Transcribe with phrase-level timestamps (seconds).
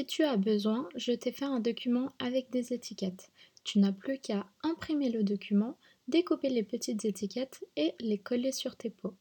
[0.00, 3.30] Si tu as besoin, je t'ai fait un document avec des étiquettes.
[3.64, 5.76] Tu n'as plus qu'à imprimer le document,
[6.08, 9.18] découper les petites étiquettes et les coller sur tes pots.